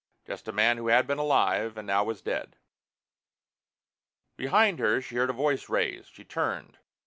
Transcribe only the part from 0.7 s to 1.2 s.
who had been